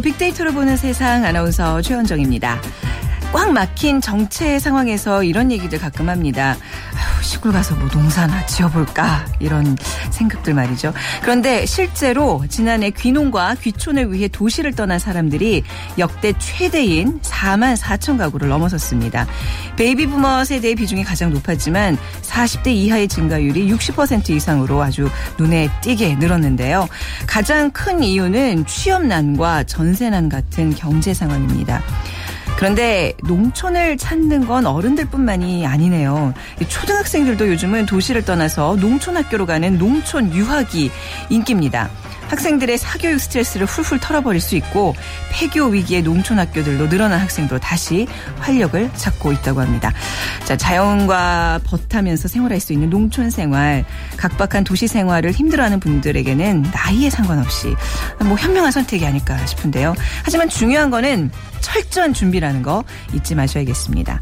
[0.00, 2.60] 빅데이터로 보는 세상 아나운서 최현정입니다.
[3.32, 6.56] 꽉 막힌 정체 상황에서 이런 얘기들 가끔 합니다.
[7.22, 9.76] 시골 가서 뭐 농사나 지어볼까 이런
[10.10, 10.92] 생각들 말이죠.
[11.22, 15.62] 그런데 실제로 지난해 귀농과 귀촌을 위해 도시를 떠난 사람들이
[15.98, 19.26] 역대 최대인 4만 4천 가구를 넘어섰습니다.
[19.76, 25.08] 베이비부머 세대의 비중이 가장 높았지만 40대 이하의 증가율이 60% 이상으로 아주
[25.38, 26.88] 눈에 띄게 늘었는데요.
[27.26, 31.82] 가장 큰 이유는 취업난과 전세난 같은 경제 상황입니다.
[32.58, 36.34] 그런데 농촌을 찾는 건 어른들뿐만이 아니네요.
[36.66, 40.90] 초등학생들도 요즘은 도시를 떠나서 농촌 학교로 가는 농촌 유학이
[41.30, 41.88] 인기입니다.
[42.26, 44.96] 학생들의 사교육 스트레스를 훌훌 털어버릴 수 있고
[45.30, 48.08] 폐교 위기의 농촌 학교들로 늘어난 학생들로 다시
[48.40, 49.92] 활력을 찾고 있다고 합니다.
[50.44, 53.84] 자, 자연과 벗하면서 생활할 수 있는 농촌 생활,
[54.16, 57.74] 각박한 도시 생활을 힘들어하는 분들에게는 나이에 상관없이
[58.24, 59.94] 뭐 현명한 선택이 아닐까 싶은데요.
[60.24, 61.30] 하지만 중요한 거는
[61.60, 64.20] 철저한 준비라는 거 잊지 마셔야겠습니다.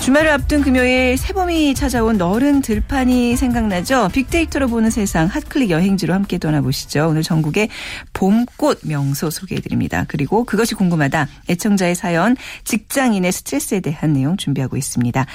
[0.00, 4.08] 주말을 앞둔 금요일 새봄이 찾아온 너른 들판이 생각나죠?
[4.12, 7.06] 빅데이터로 보는 세상 핫클릭 여행지로 함께 떠나보시죠.
[7.10, 7.68] 오늘 전국의
[8.12, 10.04] 봄꽃 명소 소개해드립니다.
[10.08, 11.28] 그리고 그것이 궁금하다.
[11.48, 15.26] 애청자의 사연, 직장인의 스트레스에 대한 내용 준비하고 있습니다.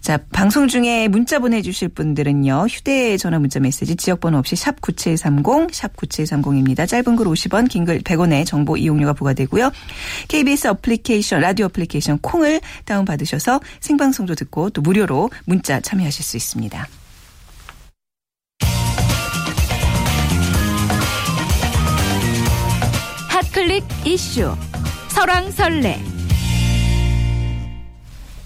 [0.00, 2.66] 자, 방송 중에 문자 보내주실 분들은요.
[2.70, 6.86] 휴대전화 문자 메시지 지역번호 없이 샵 9730, 샵 9730입니다.
[6.86, 9.72] 짧은 글 50원, 긴 글 100원의 정보 이용료가 부과되고요.
[10.28, 16.88] KBS 어플리케이션, 라디오 어플리케이션 콩을 다운받으셔서 생방 생방송도 듣고 또 무료로 문자 참여하실 수 있습니다.
[23.28, 24.54] 핫클릭 이슈
[25.08, 26.00] 설왕설래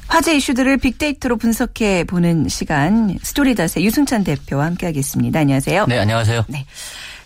[0.06, 5.40] 화제 이슈들을 빅데이터로 분석해 보는 시간 스토리닷의 유승찬 대표와 함께하겠습니다.
[5.40, 5.86] 안녕하세요.
[5.86, 6.44] 네, 안녕하세요.
[6.48, 6.64] 네.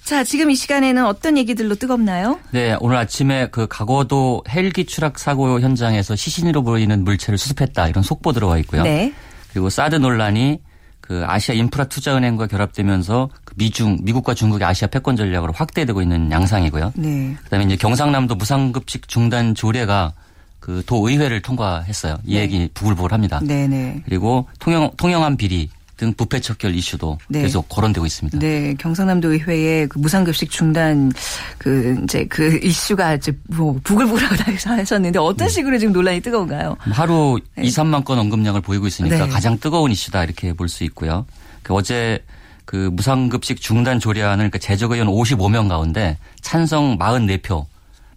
[0.05, 2.41] 자, 지금 이 시간에는 어떤 얘기들로 뜨겁나요?
[2.51, 8.33] 네, 오늘 아침에 그 과거도 헬기 추락 사고 현장에서 시신으로 보이는 물체를 수습했다 이런 속보
[8.33, 8.83] 들어와 있고요.
[8.83, 9.13] 네.
[9.53, 10.61] 그리고 사드 논란이
[11.01, 16.31] 그 아시아 인프라 투자 은행과 결합되면서 그 미중 미국과 중국의 아시아 패권 전략으로 확대되고 있는
[16.31, 16.93] 양상이고요.
[16.97, 17.37] 네.
[17.45, 20.15] 그다음에 이제 경상남도 무상급식 중단 조례가
[20.59, 22.19] 그 도의회를 통과했어요.
[22.25, 22.41] 이 네.
[22.43, 23.41] 얘기 부글부글합니다.
[23.41, 23.67] 네네.
[23.69, 24.03] 네.
[24.05, 27.43] 그리고 통영 통영한 비리 등 부패 척결 이슈도 네.
[27.43, 28.39] 계속 거론되고 있습니다.
[28.39, 31.13] 네, 경상남도 의회의 그 무상급식 중단
[31.59, 35.53] 그 이제 그 이슈가 이제 뭐 부글부글하고 하셨는데 어떤 네.
[35.53, 36.77] 식으로 지금 논란이 뜨거운가요?
[36.81, 37.65] 하루 네.
[37.65, 39.29] 2, 3만 건 언급량을 보이고 있으니까 네.
[39.29, 41.27] 가장 뜨거운 이슈다 이렇게 볼 수 있고요.
[41.63, 42.19] 그 어제
[42.65, 47.67] 그 무상급식 중단 조례안을 그 재적 의원 55명 가운데 찬성 44표,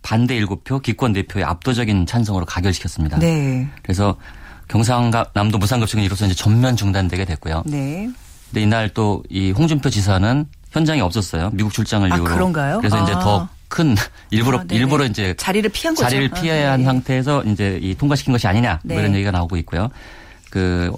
[0.02, 3.20] 반대 7표, 기권 4표의 압도적인 찬성으로 가결시켰습니다.
[3.20, 3.68] 네.
[3.84, 4.16] 그래서
[4.68, 7.64] 경상남도 무상급식은 이로써 이제 전면 중단되게 됐고요.
[7.66, 8.10] 네.
[8.50, 11.50] 근데 이날 또 이 홍준표 지사는 현장에 없었어요.
[11.54, 12.34] 미국 출장을 아, 이유로.
[12.34, 12.78] 그런가요?
[12.80, 13.04] 그래서 아.
[13.04, 13.96] 이제 더 큰
[14.30, 16.04] 일부러 아, 일부러 이제 자리를 피한 거죠.
[16.08, 16.84] 자리를 피해야 한 아, 네.
[16.84, 19.02] 상태에서 이제 이 통과시킨 것이 아니냐 뭐 네.
[19.02, 19.90] 이런 얘기가 나오고 있고요.
[20.52, 20.92] 그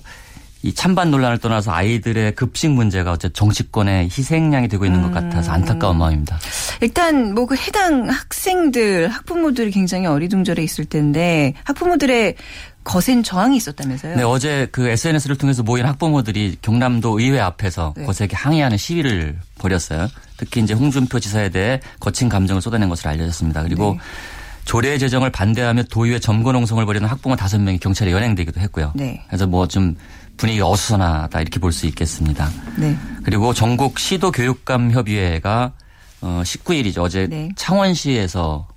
[0.63, 5.97] 이 찬반 논란을 떠나서 아이들의 급식 문제가 어째 정치권의 희생양이 되고 있는 것 같아서 안타까운
[5.97, 6.39] 마음입니다.
[6.81, 12.35] 일단 뭐 그 해당 학생들 학부모들이 굉장히 어리둥절해 있을 텐데 학부모들의
[12.87, 14.15] 거센 저항이 있었다면서요?
[14.15, 18.05] 네, 어제 그 SNS를 통해서 모인 학부모들이 경남도 의회 앞에서 네.
[18.05, 20.07] 거세게 항의하는 시위를 벌였어요.
[20.37, 23.63] 특히 이제 홍준표 지사에 대해 거친 감정을 쏟아낸 것으로 알려졌습니다.
[23.63, 23.99] 그리고 네.
[24.63, 28.93] 조례 제정을 반대하며 도의회 점거 농성을 벌이는 학부모 다섯 명이 경찰에 연행되기도 했고요.
[28.95, 29.21] 네.
[29.27, 29.95] 그래서 뭐 좀
[30.37, 32.49] 분위기가 어수선하다 이렇게 볼 수 있겠습니다.
[32.77, 32.95] 네.
[33.23, 35.73] 그리고 전국 시도 교육감 협의회가
[36.21, 36.99] 어 19일이죠.
[36.99, 37.49] 어제 네.
[37.55, 38.67] 창원시에서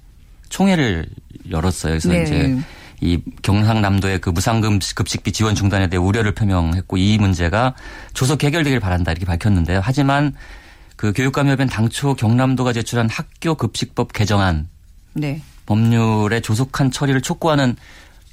[0.49, 1.07] 총회를
[1.51, 1.93] 열었어요.
[1.93, 2.23] 그래서 네.
[2.23, 2.59] 이제
[3.01, 7.75] 이 경상남도의 그 무상급식비 지원 중단에 대해 우려를 표명했고 이 문제가
[8.15, 9.81] 조속 해결되길 바란다 이렇게 밝혔는데요.
[9.83, 10.35] 하지만
[10.97, 14.69] 그 교육감협의회는 당초 경남도가 제출한 학교 급식법 개정안
[15.15, 15.41] 네.
[15.67, 17.77] 법률의 조속한 처리를 촉구하는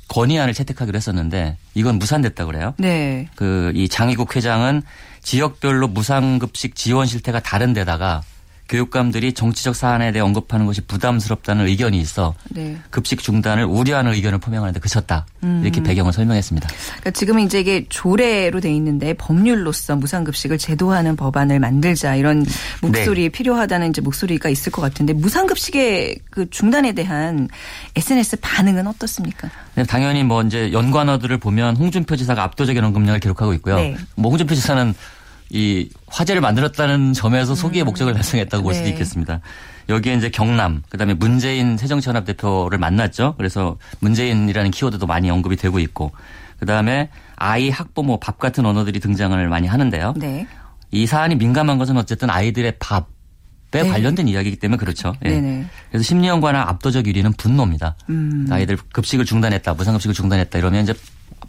[0.10, 2.74] 건의안을 채택하기로 했었는데 이건 무산됐다고 그래요.
[2.78, 3.28] 네.
[3.36, 4.82] 그 이 장희국 회장은
[5.22, 8.22] 지역별로 무상급식 지원 실태가 다른 데다가
[8.70, 12.78] 교육감들이 정치적 사안에 대해 언급하는 것이 부담스럽다는 의견이 있어 네.
[12.90, 15.62] 급식 중단을 우려하는 의견을 표명하는데 그쳤다 음.
[15.64, 16.68] 이렇게 배경을 설명했습니다.
[16.68, 22.46] 그러니까 지금은 이제 이게 조례로 돼 있는데 법률로서 무상급식을 제도하는 법안을 만들자 이런
[22.82, 23.30] 목소리 네.
[23.30, 27.48] 필요하다는 이제 목소리가 있을 것 같은데 무상급식의 그 중단에 대한
[27.96, 29.50] SNS 반응은 어떻습니까?
[29.76, 33.76] 네, 당연히 뭐 이제 연관어들을 보면 홍준표 지사가 압도적인 언급량을 기록하고 있고요.
[33.78, 33.96] 네.
[34.16, 34.94] 뭐 홍준표 지사는
[35.50, 37.88] 이 화제를 만들었다는 점에서 소기의 음.
[37.88, 38.92] 목적을 달성했다고 볼 수도 네.
[38.92, 39.40] 있겠습니다.
[39.90, 43.36] 여기에 이제 경남, 그다음에 문재인 새정치연합 대표를 만났죠.
[43.38, 46.12] 그래서 문재인이라는 키워드도 많이 언급이 되고 있고,
[46.60, 50.16] 그다음에 아이, 학부모, 밥 같은 언어들이 등장을 많이 하는데요.
[50.18, 50.48] 네.
[50.92, 53.08] 이 사안이 민감한 것은 어쨌든 아이들의 밥,
[53.72, 53.88] 네.
[53.88, 55.14] 관련된 이야기이기 때문에 그렇죠.
[55.26, 55.66] 예.
[55.90, 57.96] 그래서 심리연관한 압도적 1위는 분노입니다.
[58.10, 58.48] 음.
[58.50, 60.94] 아이들 급식을 중단했다, 무상급식을 중단했다 이러면 이제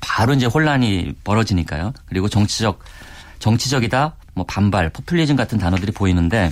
[0.01, 1.93] 바로 이제 혼란이 벌어지니까요.
[2.07, 2.81] 그리고 정치적
[3.39, 6.51] 정치적이다, 뭐 반발, 포퓰리즘 같은 단어들이 보이는데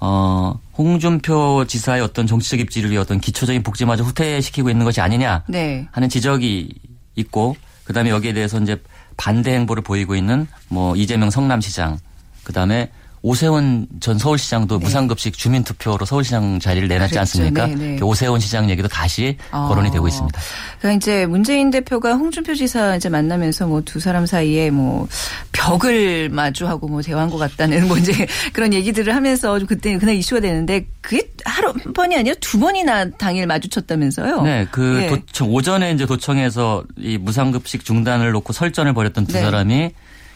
[0.00, 5.86] 어, 홍준표 지사의 어떤 정치적 입지를 위해 어떤 기초적인 복지마저 후퇴시키고 있는 것이 아니냐 네.
[5.92, 6.74] 하는 지적이
[7.16, 8.80] 있고 그다음에 여기에 대해서 이제
[9.16, 11.98] 반대 행보를 보이고 있는 뭐 이재명 성남시장
[12.42, 12.90] 그다음에
[13.26, 14.84] 오세훈 전 서울시장도 네.
[14.84, 17.20] 무상급식 주민투표로 서울시장 자리를 내놨지 그렇죠.
[17.20, 17.66] 않습니까?
[17.68, 17.98] 네, 네.
[18.02, 19.66] 오세훈 시장 얘기도 다시 어.
[19.66, 20.38] 거론이 되고 있습니다.
[20.78, 25.08] 그러니까 이제 문재인 대표가 홍준표 지사 이제 만나면서 뭐 두 사람 사이에 뭐
[25.52, 30.86] 벽을 마주하고 뭐 대화한 것 같다는 뭐 이제 그런 얘기들을 하면서 그때 그날 이슈가 되는데
[31.00, 34.42] 그게 하루 한 번이 아니라 두 번이나 당일 마주쳤다면서요?
[34.42, 35.08] 네, 그 네.
[35.08, 39.40] 도청 오전에 이제 도청에서 이 무상급식 중단을 놓고 설전을 벌였던 두 네.
[39.40, 39.90] 사람이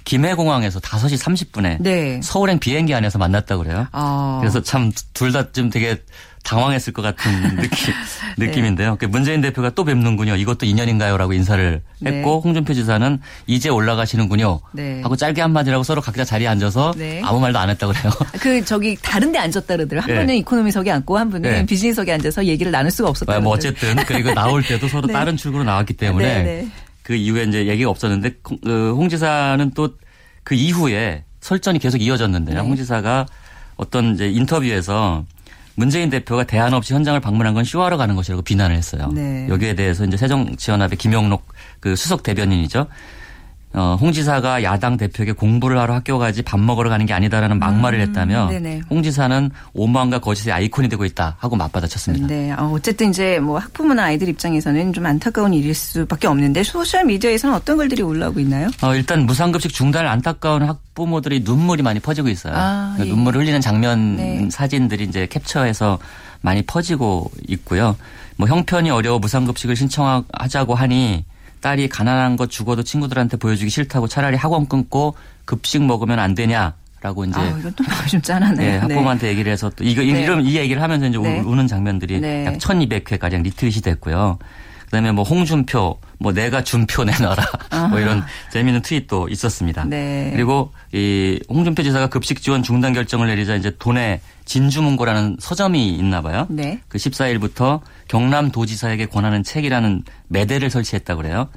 [0.09, 2.21] 김해공항에서 5시 30분에 네.
[2.23, 3.87] 서울행 비행기 안에서 만났다고 그래요.
[3.93, 4.39] 아.
[4.41, 5.99] 그래서 참 둘 다 좀 되게
[6.45, 7.93] 당황했을 것 같은 느낌,
[8.39, 8.47] 네.
[8.47, 8.97] 느낌인데요.
[8.99, 10.37] 그 문재인 대표가 또 뵙는군요.
[10.37, 12.11] 이것도 인연인가요 라고 인사를 네.
[12.11, 12.41] 했고 네.
[12.45, 14.61] 홍준표 지사는 이제 올라가시는군요.
[14.73, 15.03] 네.
[15.03, 17.21] 하고 짧게 한마디라고 서로 각자 자리에 앉아서 네.
[17.23, 18.13] 아무 말도 안 했다고 그래요.
[18.41, 20.01] 그 저기 다른 데 앉았다 그러더라고요.
[20.01, 20.21] 한 네.
[20.21, 23.41] 분은 이코노미석에 앉고 한 분은 비즈니스석에 앉아서 얘기를 나눌 수가 없었다.
[23.41, 26.67] 뭐 어쨌든 그리고 나올 때도 서로 다른 출구로 나왔기 때문에
[27.09, 29.89] 그 이후에 이제 얘기가 없었는데 그홍 지사는 또
[30.49, 32.57] 그 이후에 설전이 계속 이어졌는데요.
[32.57, 32.63] 네.
[32.63, 33.27] 홍 지사가
[33.77, 35.27] 어떤 이제 인터뷰에서
[35.75, 39.11] 문재인 대표가 대안 없이 현장을 방문한 건 쇼하러 가는 것이라고 비난을 했어요.
[39.13, 39.47] 네.
[39.51, 42.87] 여기에 대해서 이제 새정치연합의 김영록 그 수석 대변인이죠.
[43.75, 47.99] 어, 홍 지사가 야당 대표에게 공부를 하러 학교 가지 밥 먹으러 가는 게 아니다라는 막말을
[47.99, 52.27] 음, 했다며 음, 홍 지사는 오만과 거짓의 아이콘이 되고 있다 하고 맞받아쳤습니다.
[52.27, 52.53] 네.
[52.53, 57.77] 어, 어쨌든 이제 뭐 학부모나 아이들 입장에서는 좀 안타까운 일일 수밖에 없는데 소셜 미디어에서는 어떤
[57.77, 58.69] 글들이 올라오고 있나요?
[58.83, 62.55] 어, 일단 무상급식 중단을 안타까운 학부모들이 눈물이 많이 퍼지고 있어요.
[62.57, 63.11] 아, 그러니까 예.
[63.11, 64.49] 눈물을 흘리는 장면 네.
[64.51, 65.99] 사진들이 이제 캡처해서
[66.41, 67.97] 많이 퍼지고 있고요.
[68.37, 71.25] 뭐 형편이 어려워 무상급식을 신청하자고 하니
[71.61, 75.15] 딸이 가난한 거 죽어도 친구들한테 보여주기 싫다고 차라리 학원 끊고
[75.45, 76.75] 급식 먹으면 안 되냐.
[77.01, 77.39] 라고 이제.
[77.39, 78.57] 아, 이건 또좀 짠하네.
[78.57, 79.33] 네, 학부모한테 네.
[79.33, 80.21] 얘기를 해서 또 이거, 네.
[80.21, 81.39] 이런 이 얘기를 하면서 이제 네.
[81.41, 82.45] 우는 장면들이 네.
[82.45, 84.39] 약 1200회가량 리트윗이 됐고요.
[84.89, 87.45] 그다음에 뭐 홍준표, 뭐 내가 준표 내놔라.
[87.91, 89.85] 뭐 이런 재미있는 트윗도 있었습니다.
[89.85, 90.31] 네.
[90.33, 96.47] 그리고 이 홍준표 지사가 급식 지원 중단 결정을 내리자 이제 돈에 진주문고라는 서점이 있나 봐요.
[96.49, 96.81] 네.
[96.89, 101.49] 그 14일부터 경남도지사에게 권하는 책이라는 매대를 설치했다고 그래요.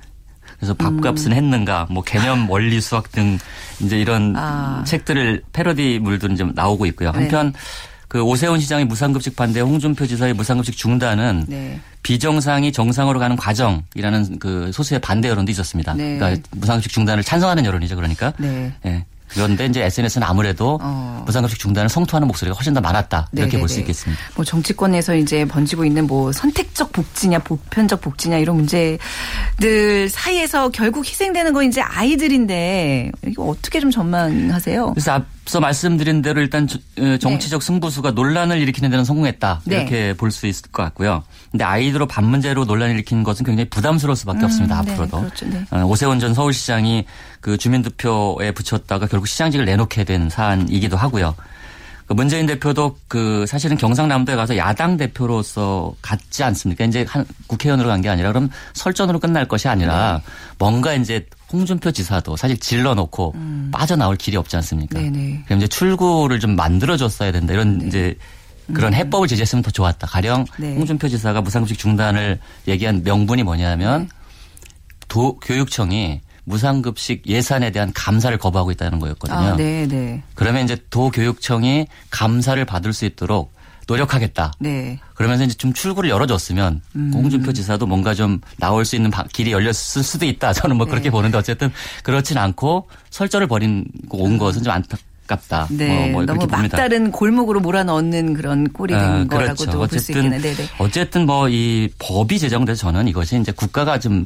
[0.58, 1.38] 그래서 밥값은 음.
[1.38, 3.40] 했는가, 뭐 개념 원리 수학 등
[3.80, 4.84] 이제 이런 아.
[4.86, 7.12] 책들을 패러디물들은 좀 나오고 있고요.
[7.14, 7.20] 네.
[7.20, 7.60] 한편 네.
[8.12, 11.80] 그 오세훈 시장의 무상급식 반대 홍준표 지사의 무상급식 중단은 네.
[12.04, 15.94] 비정상이 정상으로 가는 과정이라는 그 소수의 반대 여론도 있었습니다.
[15.94, 16.18] 네.
[16.18, 17.96] 그러니까 무상급식 중단을 찬성하는 여론이죠.
[17.96, 18.34] 그러니까.
[18.38, 18.74] 네.
[18.84, 19.06] 네.
[19.30, 21.24] 그런데 이제 SNS는 아무래도 어.
[21.26, 24.22] 무상급식 중단을 성토하는 목소리가 훨씬 더 많았다 이렇게 볼 수 있겠습니다.
[24.36, 31.54] 뭐 정치권에서 이제 번지고 있는 뭐 선택적 복지냐 보편적 복지냐 이런 문제들 사이에서 결국 희생되는
[31.54, 34.90] 건 이제 아이들인데 이거 어떻게 좀 전망하세요?
[34.96, 36.68] 그래서 앞서 말씀드린 대로 일단
[37.00, 37.66] 어, 정치적 네.
[37.66, 39.76] 승부수가 논란을 일으키는 데는 성공했다 네.
[39.78, 41.24] 이렇게 볼 수 있을 것 같고요.
[41.50, 44.82] 근데 아이들로 밥 문제로 논란을 일으키는 것은 굉장히 부담스러울 수밖에 음, 없습니다.
[44.84, 45.66] 네, 앞으로도 그렇죠, 네.
[45.72, 47.06] 어, 오세훈 전 서울시장이
[47.42, 51.36] 그 주민투표에 붙였다가 결국 시장직을 내놓게 된 사안이기도 하고요.
[52.06, 56.86] 그 문재인 대표도 그 사실은 경상남도에 가서 야당 대표로서 갔지 않습니까?
[56.86, 60.32] 이제 한 국회의원으로 간 게 아니라 그럼 설전으로 끝날 것이 아니라 네.
[60.60, 63.70] 뭔가 이제 홍준표 지사도 사실 질러놓고 음.
[63.74, 65.00] 빠져나올 길이 없지 않습니까?
[65.00, 65.44] 네네.
[65.46, 67.88] 그럼 이제 출구를 좀 만들어줬어야 된다 이런 네.
[67.88, 68.16] 이제
[68.74, 68.98] 그런 음.
[68.98, 70.08] 해법을 제시했으면 더 좋았다.
[70.08, 70.76] 가령 네.
[70.76, 74.08] 홍준표 지사가 무상급식 중단을 얘기한 명분이 뭐냐면 네.
[75.08, 79.38] 도 교육청이 무상급식 예산에 대한 감사를 거부하고 있다는 거였거든요.
[79.38, 80.24] 아, 네, 네.
[80.36, 83.54] 그러면 이제 도교육청이 감사를 받을 수 있도록
[83.92, 84.54] 노력하겠다.
[84.60, 85.00] 네.
[85.14, 87.12] 그러면서 이제 좀 출구를 열어줬으면 음.
[87.14, 90.54] 홍준표 지사도 뭔가 좀 나올 수 있는 길이 열렸을 수도 있다.
[90.54, 90.92] 저는 뭐 네.
[90.92, 91.72] 그렇게 보는데 어쨌든
[92.04, 94.38] 그렇진 않고 설전을 벌이고 온 음.
[94.38, 95.68] 것은 좀 안타 깝다.
[95.70, 96.10] 네.
[96.10, 99.78] 뭐, 뭐 너무 막다른 골목으로 몰아넣는 그런 꼴이 된 어, 거라고도 그렇죠.
[99.78, 100.42] 볼수 있겠네요.
[100.42, 100.70] 네네.
[100.80, 104.26] 어쨌든 뭐 이 법이 제정돼서 저는 이것이 이제 국가가 좀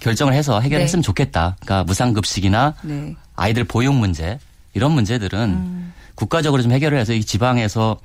[0.00, 1.06] 결정을 해서 해결했으면 네.
[1.06, 1.56] 좋겠다.
[1.60, 3.14] 그러니까 무상급식이나 네.
[3.34, 4.38] 아이들 보육 문제
[4.74, 5.92] 이런 문제들은 음.
[6.14, 7.98] 국가적으로 좀 해결을 해서 이 지방에서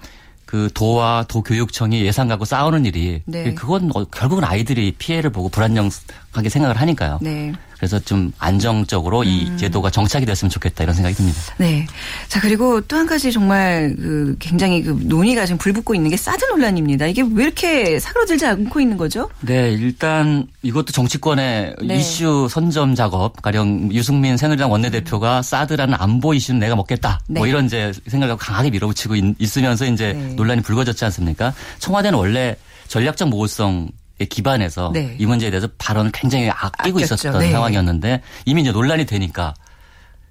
[0.51, 3.53] 그 도와 도교육청이 예산 갖고 싸우는 일이 네.
[3.53, 7.19] 그건 어, 결국은 아이들이 피해를 보고 불안정하게 생각을 하니까요.
[7.21, 7.53] 네.
[7.81, 9.57] 그래서 좀 안정적으로 이 음.
[9.57, 11.39] 제도가 정착이 됐으면 좋겠다 이런 생각이 듭니다.
[11.57, 11.85] 네.
[12.29, 16.45] 자, 그리고 또 한 가지 정말 그 굉장히 그 논의가 지금 불붙고 있는 게 사드
[16.45, 17.07] 논란입니다.
[17.07, 19.27] 이게 왜 이렇게 사그러들지 않고 있는 거죠?
[19.39, 21.95] 네, 일단 이것도 정치권의 네.
[21.95, 27.21] 이슈 선점 작업, 가령 유승민 새누리당 원내대표가 사드라는 안보 이슈는 내가 먹겠다.
[27.27, 27.39] 네.
[27.39, 30.35] 뭐 이런 이제 생각을 강하게 밀어붙이고 있, 으면서 이제 네.
[30.35, 31.55] 논란이 불거졌지 않습니까?
[31.79, 32.55] 청와대는 원래
[32.87, 35.15] 전략적 모호성 에 기반해서 네.
[35.19, 37.15] 이 문제에 대해서 발언을 굉장히 아끼고 아꼈죠.
[37.15, 37.51] 있었던 네.
[37.51, 39.53] 상황이었는데 이미 이제 논란이 되니까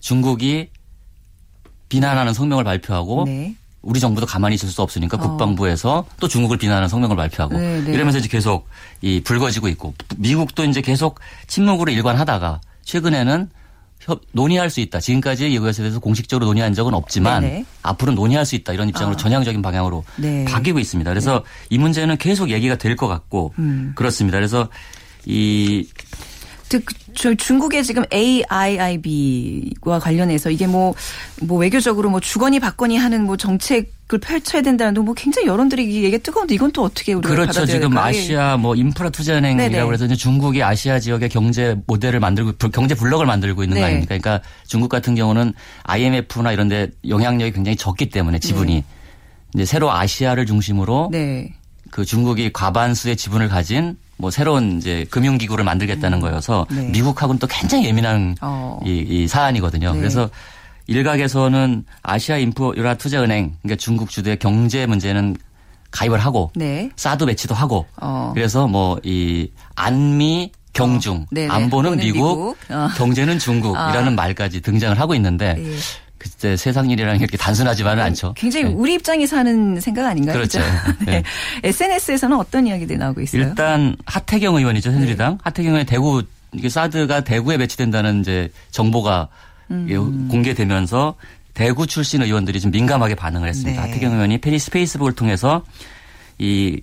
[0.01, 0.71] 중국이
[1.89, 3.55] 비난하는 성명을 발표하고 네.
[3.83, 5.21] 우리 정부도 가만히 있을 수 없으니까 어.
[5.21, 7.93] 국방부에서 또 중국을 비난하는 성명을 발표하고 네, 네.
[7.93, 8.69] 이러면서 이제 계속
[9.01, 13.51] 이 불거지고 있고 미국도 이제 계속 침묵으로 일관하다가 최근에는
[14.11, 15.01] 협- 논의할 수 있다.
[15.01, 17.65] 지금까지 이것에 대해서 공식적으로 논의한 적은 없지만 네네.
[17.83, 18.73] 앞으로 논의할 수 있다.
[18.73, 19.17] 이런 입장으로 아.
[19.17, 20.45] 전향적인 방향으로 네.
[20.45, 21.11] 바뀌고 있습니다.
[21.11, 23.93] 그래서 이 문제는 계속 얘기가 될 것 같고 음.
[23.95, 24.37] 그렇습니다.
[24.39, 24.69] 그래서
[25.25, 25.89] 이
[26.69, 26.81] 그,
[27.15, 30.95] 저 중국의 지금 AIIB와 관련해서 이게 뭐,
[31.43, 36.19] 뭐 외교적으로 뭐 주거니 받거니 하는 뭐 정책을 펼쳐야 된다는 둥뭐 굉장히 여론들이 이 얘기가
[36.23, 37.67] 뜨거운데 이건 또 어떻게 우리가 그렇죠.
[37.67, 38.05] 지금 될까요?
[38.05, 39.93] 아시아 뭐 인프라 투자은행이라고.
[39.93, 43.81] 해서 이제 중국이 아시아 지역의 경제 모델을 만들고 불- 경제 블록을 만들고 있는 네.
[43.81, 44.07] 거 아닙니까?
[44.19, 45.53] 그러니까 중국 같은 경우는
[45.85, 48.85] IMF나 이런 데 영향력이 굉장히 적기 때문에 지분이
[49.55, 51.53] 이제 새로 아시아를 중심으로 네.
[51.91, 56.83] 그 중국이 과반수의 지분을 가진 뭐 새로운 이제 금융기구를 만들겠다는 거여서 네.
[56.91, 58.79] 미국하고는 또 굉장히 예민한 어.
[58.85, 59.93] 이, 이 사안이거든요.
[59.93, 59.99] 네.
[59.99, 60.29] 그래서
[60.87, 65.37] 일각에서는 아시아 인프라 투자은행 그러니까 중국 주도의 경제 문제는
[65.91, 66.91] 가입을 하고 네.
[66.97, 68.33] 사드 배치도 하고 어.
[68.35, 72.89] 그래서 뭐 이 안미 경중 어, 안보는 미국, 미국, 어.
[72.97, 74.11] 경제는 중국이라는 아.
[74.11, 75.77] 말까지 등장을 하고 있는데 예.
[76.21, 78.35] 그때 세상 게 이렇게 단순하지만은 않죠.
[78.37, 78.73] 굉장히 네.
[78.75, 80.35] 우리 입장에서 하는 생각 아닌가요?
[80.37, 80.59] 그렇죠.
[81.07, 81.23] 네.
[81.23, 81.23] 네.
[81.65, 83.41] SNS에서는 어떤 이야기들이 나오고 있어요?
[83.43, 85.39] 일단 하태경 의원이죠 새누리당 네.
[85.43, 86.23] 하태경 의원 대구
[86.53, 89.29] 이게 사드가 대구에 배치된다는 이제 정보가
[89.71, 90.29] 음.
[90.31, 91.15] 공개되면서
[91.55, 93.81] 대구 출신 의원들이 좀 민감하게 반응을 했습니다.
[93.83, 93.89] 네.
[93.89, 95.65] 하태경 의원이 페이스 페이스북을 통해서
[96.39, 96.81] 이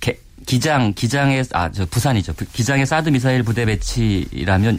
[0.00, 4.78] 개- 기장 기장의 아저 부산이죠 부- 기장의 사드 미사일 부대 배치라면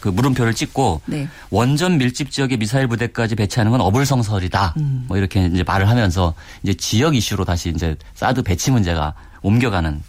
[0.00, 1.28] 그 물음표를 찍고 네.
[1.50, 4.74] 원전 밀집 지역에 미사일 부대까지 배치하는 건 어불성설이다.
[4.78, 5.04] 음.
[5.08, 10.00] 뭐 이렇게 이제 말을 하면서 이제 지역 이슈로 다시 이제 사드 배치 문제가 옮겨가는.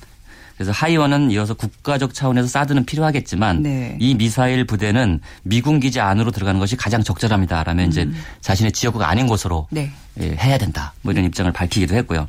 [0.58, 3.96] 그래서 하 의원은 이어서 국가적 차원에서 사드는 필요하겠지만 네.
[3.98, 8.10] 이 미사일 부대는 미군 기지 안으로 들어가는 것이 가장 적절합니다라면 이제
[8.42, 9.90] 자신의 지역구가 아닌 곳으로 네.
[10.20, 10.92] 예, 해야 된다.
[11.02, 12.28] 뭐 이런 입장을 밝히기도 했고요.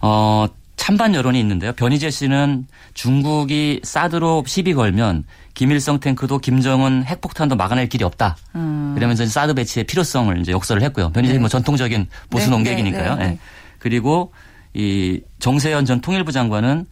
[0.00, 0.46] 어,
[0.90, 1.72] 찬반 여론이 있는데요.
[1.74, 5.22] 변희재 씨는 중국이 사드로 시비 걸면
[5.54, 8.36] 김일성 탱크도 김정은 핵폭탄도 막아낼 길이 없다.
[8.56, 8.90] 음.
[8.96, 11.10] 그러면서 사드 배치의 필요성을 이제 역설을 했고요.
[11.10, 11.38] 변희재 씨 네.
[11.38, 13.14] 뭐 전통적인 보수 네, 농객이니까요.
[13.14, 13.28] 네, 네, 예.
[13.28, 13.38] 네.
[13.78, 14.32] 그리고
[14.74, 16.86] 이 정세현 전 통일부 장관은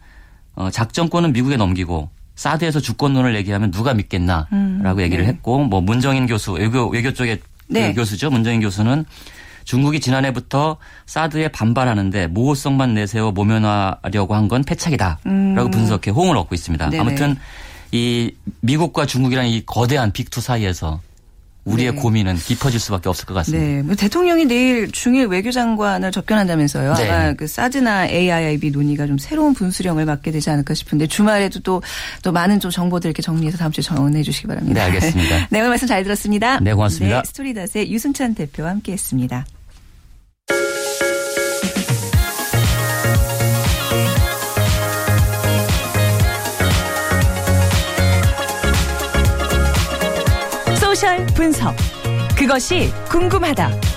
[0.55, 5.31] 어, 작전권은 미국에 넘기고 사드에서 주권론을 얘기하면 누가 믿겠나라고 음, 얘기를 네.
[5.31, 7.93] 했고 뭐 문정인 교수 외교 외교 쪽에 그 네.
[7.93, 8.29] 교수죠.
[8.29, 9.03] 문정인 교수는
[9.63, 15.71] 중국이 지난해부터 사드에 반발하는데 모호성만 내세워 모면하려고 한 건 패착이다라고 음.
[15.71, 16.89] 분석해 호응을 얻고 있습니다.
[16.89, 16.99] 네네.
[17.01, 17.35] 아무튼
[17.91, 21.01] 이 미국과 중국이라는 이 거대한 빅투 사이에서
[21.65, 22.01] 우리의 네.
[22.01, 23.65] 고민은 깊어질 수밖에 없을 것 같습니다.
[23.65, 23.81] 네.
[23.81, 26.93] 뭐 대통령이 내일 중일 외교장관을 접견한다면서요.
[26.95, 27.09] 네.
[27.09, 31.81] 아마 그 사드나 AIIB 논의가 좀 새로운 분수령을 맞게 되지 않을까 싶은데 주말에도 또,
[32.23, 34.79] 또 많은 좀 정보들 이렇게 정리해서 다음 주에 전해 주시기 바랍니다.
[34.79, 35.47] 네, 알겠습니다.
[35.51, 36.59] 네, 오늘 말씀 잘 들었습니다.
[36.59, 37.21] 네, 고맙습니다.
[37.21, 39.45] 네, 스토리닷의 유승찬 대표와 함께 했습니다.
[50.99, 51.73] 소셜 분석.
[52.37, 53.88] 그것이 궁금하다.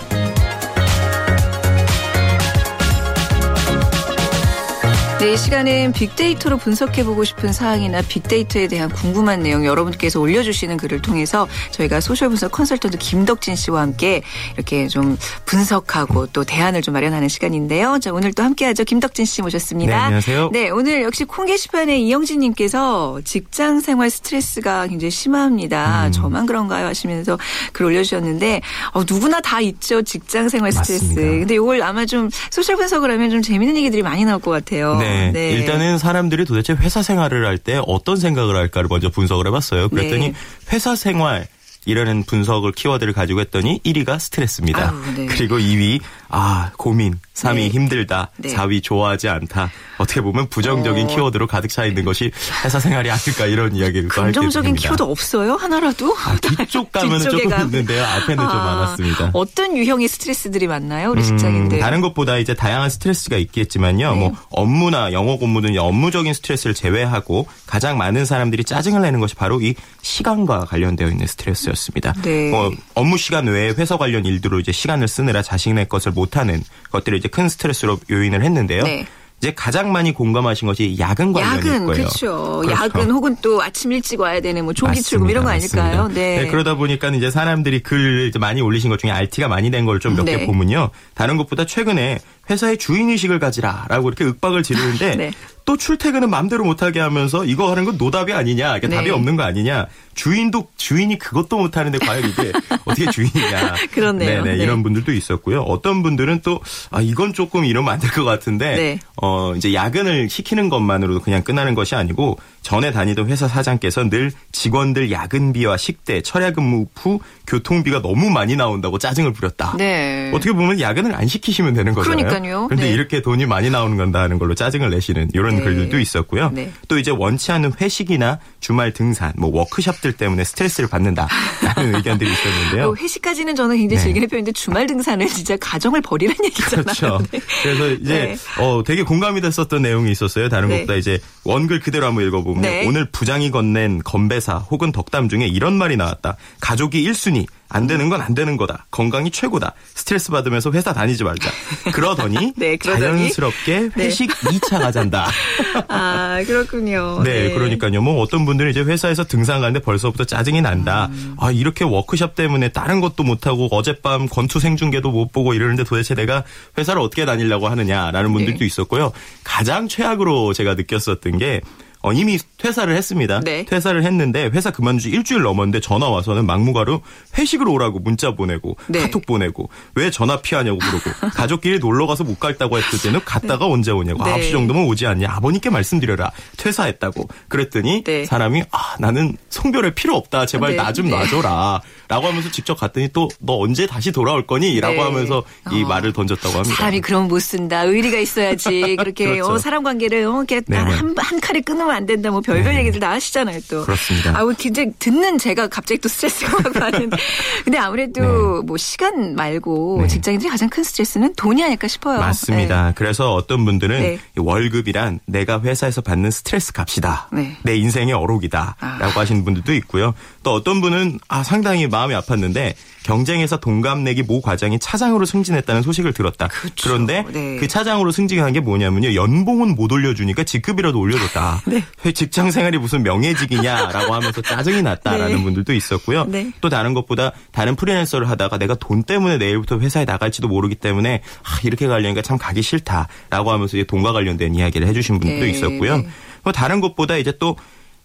[5.23, 11.47] 네, 이 시간은 빅데이터로 분석해보고 싶은 사항이나 빅데이터에 대한 궁금한 내용 여러분께서 올려주시는 글을 통해서
[11.71, 14.23] 저희가 소셜 분석 컨설턴트 김덕진 씨와 함께
[14.57, 18.01] 이렇게 좀 분석하고 또 대안을 좀 마련하는 시간인데요.
[18.01, 18.83] 자, 오늘 또 함께하죠.
[18.83, 19.97] 김덕진 씨 모셨습니다.
[19.97, 20.51] 네, 안녕하세요.
[20.53, 26.07] 네, 오늘 역시 콩 게시판에 이영진 님께서 직장 생활 스트레스가 굉장히 심합니다.
[26.07, 26.13] 음.
[26.13, 26.89] 저만 그런가요?
[26.89, 27.39] 하시면서
[27.73, 28.61] 글 올려주셨는데
[28.93, 30.03] 어, 누구나 다 있죠.
[30.03, 31.05] 직장 생활 스트레스.
[31.05, 31.21] 맞습니다.
[31.23, 34.97] 근데 이걸 아마 좀 소셜 분석을 하면 좀 재밌는 얘기들이 많이 나올 것 같아요.
[34.97, 35.12] 네.
[35.35, 39.89] 일단은 사람들이 도대체 회사 생활을 할 때 어떤 생각을 할까를 먼저 분석을 해봤어요.
[39.89, 40.35] 그랬더니 네.
[40.73, 41.47] 회사 생활
[41.85, 44.91] 이라는 분석을 키워드를 가지고 했더니 1위가 스트레스입니다.
[44.91, 45.27] 아유, 네.
[45.31, 46.01] 그리고 2위
[46.35, 47.69] 아 고민, 3위 네.
[47.69, 48.55] 힘들다, 네.
[48.55, 49.71] 4위 좋아하지 않다.
[49.99, 51.09] 어떻게 보면 부정적인 어.
[51.15, 52.33] 키워드로 가득 차 있는 것이
[52.65, 54.75] 회사 생활이 아닐까 이런 이야기를 또 하게 긍정적인.
[54.77, 55.57] 키워드 없어요?
[55.57, 56.17] 하나라도?
[56.17, 57.67] 아, 뒤쪽 뒤쪽에 조금 가면.
[57.67, 58.03] 있는데요.
[58.05, 59.31] 앞에는 좀 아, 많았습니다.
[59.35, 61.11] 어떤 유형의 스트레스들이 많나요?
[61.11, 61.79] 우리 직장인들.
[61.79, 64.15] 음, 다른 것보다 이제 다양한 스트레스가 있겠지만요.
[64.15, 64.19] 네.
[64.19, 69.61] 뭐 업무나 영어 공부 등 업무적인 스트레스를 제외하고 가장 많은 사람들이 짜증을 내는 것이 바로
[69.61, 72.15] 이 시간과 관련되어 있는 스트레스였습니다.
[72.23, 72.53] 네.
[72.55, 77.19] 어, 업무 시간 외에 회사 관련 일들로 이제 시간을 쓰느라 자신의 것을 못 하는 것들을
[77.19, 78.83] 이제 큰 스트레스로 요인을 했는데요.
[78.85, 79.07] 네.
[79.41, 82.05] 이제 가장 많이 공감하신 것이 야근 관련일 야근, 거예요.
[82.05, 82.63] 그렇죠.
[82.71, 85.29] 야근 혹은 또 아침 일찍 와야 되는 뭐 조기 출근.
[85.31, 86.03] 이런 거 아닐까요?
[86.03, 86.21] 맞습니다.
[86.21, 86.47] 네.
[86.47, 90.15] 그러다 보니까 이제 사람들이 글 이제 많이 올리신 것 중에 RT가 많이 된 걸 좀
[90.15, 90.47] 몇개 네.
[90.47, 90.91] 보면요.
[91.15, 95.33] 다른 것보다 최근에 회사의 주인의식을 가지라라고 이렇게 윽박을 지르는데 네.
[95.65, 98.97] 또 출퇴근은 마음대로 못하게 하면서 이거 하는 건 노답이 아니냐, 그러니까 네.
[98.97, 99.87] 답이 없는 거 아니냐.
[100.15, 102.53] 주인도 주인이 그것도 못하는데 과연 이게
[102.85, 103.75] 어떻게 주인이냐.
[103.93, 104.43] 그렇네요.
[104.43, 104.63] 네네, 네.
[104.63, 105.63] 이런 분들도 있었고요.
[105.63, 108.99] 어떤 분들은 또 아, 이건 조금 이러면 안 될 것 같은데 네.
[109.23, 115.11] 어, 이제 야근을 시키는 것만으로도 그냥 끝나는 것이 아니고 전에 다니던 회사 사장께서 늘 직원들
[115.11, 119.77] 야근비와 식대, 철야 근무 후 교통비가 너무 많이 나온다고 짜증을 부렸다.
[119.79, 120.31] 네.
[120.35, 122.27] 어떻게 보면 야근을 안 시키시면 되는 거잖아요.
[122.27, 122.67] 그러니까요.
[122.69, 122.93] 그런데 네.
[122.93, 125.62] 이렇게 돈이 많이 나오는 건다 하는 걸로 짜증을 내시는 이런 네.
[125.65, 126.51] 글들도 있었고요.
[126.53, 126.73] 네.
[126.89, 132.91] 또 이제 원치 않는 회식이나 주말 등산, 뭐 워크숍들 때문에 스트레스를 받는다라는 의견들이 있었는데요.
[132.91, 134.05] 어, 회식까지는 저는 굉장히 네.
[134.05, 136.83] 즐기는 편인데 주말 등산은 진짜 가정을 버리는 얘기잖아요.
[136.85, 137.21] 그렇죠.
[137.31, 137.41] 네.
[137.63, 138.63] 그래서 이제 네.
[138.63, 140.49] 어 되게 공감이 됐었던 내용이 있었어요.
[140.49, 140.81] 다른 네.
[140.81, 142.87] 것보다 이제 원글 그대로 한번 읽어보면 네.
[142.87, 146.37] 오늘 부장이 건넨 건배사 혹은 덕담 중에 이런 말이 나왔다.
[146.61, 147.47] 가족이 1순위.
[147.73, 148.87] 안 되는 건 안 되는 거다.
[148.91, 149.73] 건강이 최고다.
[149.95, 151.51] 스트레스 받으면서 회사 다니지 말자.
[151.93, 153.01] 그러더니, 네, 그러더니.
[153.33, 154.05] 자연스럽게 네.
[154.05, 155.29] 회식 2차 가잔다.
[155.89, 157.23] 아, 그렇군요.
[157.25, 158.01] 네, 그러니까요.
[158.03, 161.07] 뭐 어떤 분들은 이제 회사에서 등산 가는데 벌써부터 짜증이 난다.
[161.11, 161.35] 음.
[161.41, 166.45] 아, 이렇게 워크숍 때문에 다른 것도 못하고 어젯밤 권투 생중계도 못 보고 이러는데 도대체 내가
[166.79, 168.67] 회사를 어떻게 다니려고 하느냐라는 분들도 네.
[168.67, 169.13] 있었고요.
[169.43, 171.61] 가장 최악으로 제가 느꼈었던 게
[172.03, 173.41] 어, 이미 퇴사를 했습니다.
[173.41, 173.65] 네.
[173.65, 177.03] 퇴사를 했는데 회사 그만두지 일주일 넘었는데 전화 와서는 막무가로
[177.37, 179.01] 회식을 오라고 문자 보내고 네.
[179.01, 183.91] 카톡 보내고 왜 전화 피하냐고 그러고 가족끼리 놀러 가서 못 갔다고 했을 때는 갔다가 언제
[183.91, 184.33] 오냐고 네.
[184.37, 188.25] 9시 정도면 오지 않냐 아버님께 말씀드려라 퇴사했다고 그랬더니 네.
[188.25, 190.77] 사람이 아 나는 송별회 필요 없다 제발 네.
[190.77, 191.13] 나좀 네.
[191.13, 194.81] 놔줘라 라고 하면서 직접 갔더니 또 너 언제 다시 돌아올 거니?
[194.81, 195.01] 라고 네.
[195.01, 195.43] 하면서
[195.73, 195.87] 이 어.
[195.87, 196.77] 말을 던졌다고 합니다.
[196.77, 197.83] 사람이 그럼 못 쓴다.
[197.83, 198.97] 의리가 있어야지.
[198.97, 199.53] 그렇게 그렇죠.
[199.53, 200.63] 어, 사람 관계를 어, 이렇게.
[200.75, 202.31] 한, 한 칼에 끊으면 안 된다.
[202.31, 203.85] 뭐 별별 얘기들 다 하시잖아요, 또.
[203.85, 204.37] 그렇습니다.
[204.37, 207.17] 아우 굉장히 듣는 제가 갑자기 또 스트레스가 막 받는데.
[207.65, 210.09] 근데 아무래도 뭐 시간 말고 네.
[210.09, 212.19] 직장인들이 가장 큰 스트레스는 돈이 아닐까 싶어요.
[212.19, 212.93] 맞습니다.
[212.95, 214.19] 그래서 어떤 분들은 네.
[214.37, 217.29] 이 월급이란 내가 회사에서 받는 스트레스 값이다.
[217.33, 217.57] 네.
[217.63, 218.77] 내 인생의 어록이다.
[218.81, 218.99] 아.
[218.99, 220.15] 라고 하시는 분들도 있고요.
[220.43, 222.75] 또 어떤 분은 아 상당히 마음이 아팠는데
[223.05, 226.49] 경쟁에서 동갑내기 모 과장이 차장으로 승진했다는 소식을 들었다.
[226.49, 226.91] 그쵸.
[226.91, 227.57] 런데 네.
[227.59, 229.15] 그 차장으로 승진한 게 뭐냐면요.
[229.15, 231.63] 연봉은 못 올려주니까 직급이라도 올려줬다.
[231.67, 231.85] 네.
[232.05, 235.43] 회- 직장 생활이 무슨 명예직이냐라고 하면서 짜증이 났다라는 네.
[235.43, 236.25] 분들도 있었고요.
[236.27, 236.53] 네.
[236.61, 241.59] 또 다른 것보다 다른 프리랜서를 하다가 내가 돈 때문에 내일부터 회사에 나갈지도 모르기 때문에 아,
[241.65, 245.99] 이렇게 가려니까 참 가기 싫다라고 하면서 이제 돈과 관련된 이야기를 해주신 분들도 네, 있었고요.
[245.99, 246.09] 네.
[246.45, 247.57] 뭐 다른 것보다 이제 또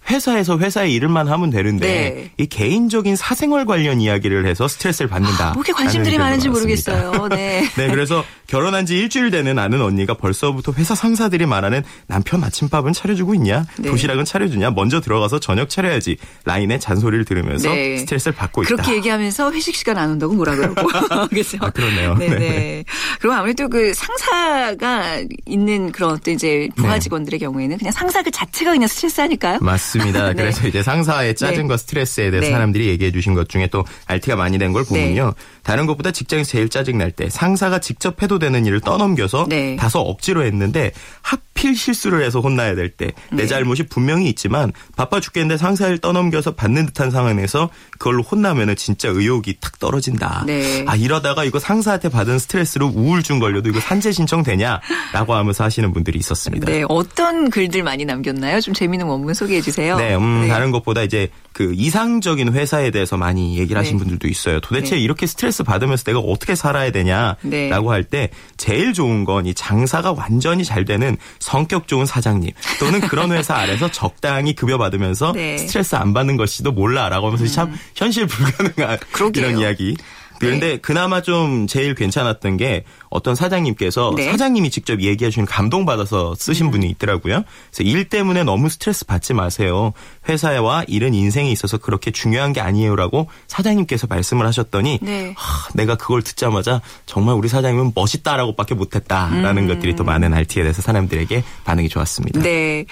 [0.10, 2.32] 회사에서 회사의 일을만 하면 되는데 네.
[2.38, 5.52] 이 개인적인 사생활 관련 이야기를 해서 스트레스를 받는다.
[5.54, 7.28] 뭐 이렇게 관심들이 많은지 모르겠어요.
[7.30, 7.68] 네.
[7.76, 13.36] 네, 그래서 결혼한 지 일주일 되는 아는 언니가 벌써부터 회사 상사들이 말하는 남편 아침밥은 차려주고
[13.36, 13.66] 있냐?
[13.78, 13.90] 네.
[13.90, 14.72] 도시락은 차려주냐?
[14.72, 16.18] 먼저 들어가서 저녁 차려야지.
[16.46, 17.98] 라인의 잔소리를 들으면서 네.
[17.98, 18.76] 스트레스를 받고 있다.
[18.76, 20.88] 그렇게 얘기하면서 회식 시간 안 온다고 뭐라 그러고.
[21.28, 21.58] 그죠?
[21.60, 22.16] 아, 그러네요.
[22.16, 22.40] 네네.
[22.40, 22.84] 네.
[23.20, 27.00] 그리고 아무래도 그 상사가 있는 그런 어떤 이제 부하 네.
[27.00, 29.60] 직원들의 경우에는 그냥 상사 그 자체가 그냥 스트레스 아닐까요?
[29.62, 29.97] 맞습니다.
[30.34, 30.34] 네.
[30.36, 32.52] 그래서 이제 상사의 짜증과 스트레스에 대해 네.
[32.52, 35.34] 사람들이 얘기해 주신 것 중에 또 RT가 많이 된 걸 보면요.
[35.64, 39.76] 다른 것보다 직장에서 제일 짜증 날 때 상사가 직접 해도 되는 일을 떠넘겨서 네.
[39.78, 43.48] 다소 억지로 했는데 하필 실수를 해서 혼나야 될 때내 네.
[43.48, 49.80] 잘못이 분명히 있지만 바빠 죽겠는데 상사를 떠넘겨서 받는 듯한 상황에서 그걸로 혼나면은 진짜 의욕이 탁
[49.80, 50.44] 떨어진다.
[50.46, 50.84] 네.
[50.88, 56.20] 아 이러다가 이거 상사한테 받은 스트레스로 우울증 걸려도 이거 산재 신청 되냐라고 하면서 하시는 분들이
[56.20, 56.66] 있었습니다.
[56.70, 56.84] 네.
[56.90, 58.60] 어떤 글들 많이 남겼나요?
[58.60, 59.87] 좀 재미있는 원문 소개해 주세요.
[59.96, 64.00] 네, 음, 다른 것보다 이제 그 이상적인 회사에 대해서 많이 얘기를 하신 네.
[64.00, 64.60] 분들도 있어요.
[64.60, 65.02] 도대체 네.
[65.02, 67.72] 이렇게 스트레스 받으면서 내가 어떻게 살아야 되냐라고 네.
[67.72, 73.56] 할때 제일 좋은 건 이 장사가 완전히 잘 되는 성격 좋은 사장님 또는 그런 회사
[73.56, 75.54] 아래서 적당히 급여 받으면서 네.
[75.54, 75.58] 음.
[75.58, 79.46] 스트레스 안 받는 것이도 몰라라고 하면서 참 현실 불가능한 그러게요.
[79.46, 79.96] 이런 이야기
[80.40, 80.78] 그런데 네.
[80.78, 84.28] 그나마 좀 제일 괜찮았던 게 어떤 사장님께서 네.
[84.28, 84.32] 음.
[84.32, 87.44] 사장님이 직접 얘기해 주신 감동받아서 쓰신 분이 있더라고요.
[87.72, 89.94] 그래서 일 때문에 너무 스트레스 받지 마세요.
[90.28, 95.34] 회사와 일은 인생에 있어서 그렇게 중요한 게 아니에요라고 사장님께서 말씀을 하셨더니 네.
[95.38, 99.68] 하, 내가 그걸 듣자마자 정말 우리 사장님은 멋있다라고밖에 못했다라는 음.
[99.68, 102.42] 것들이 또 많은 RT에 대해서 사람들에게 반응이 좋았습니다.
[102.42, 102.86] 네.